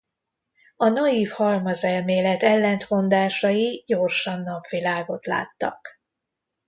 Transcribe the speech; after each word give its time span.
A 0.75 0.87
naiv 0.89 1.29
halmazelmélet 1.31 2.43
ellentmondásai 2.43 3.83
gyorsan 3.87 4.41
napvilágot 4.41 5.25
láttak. 5.25 5.99